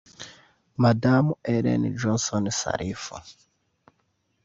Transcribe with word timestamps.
Madamu 0.83 1.31
Ellen 1.53 1.83
Johnson 1.99 2.43
Sirleaf 2.59 3.03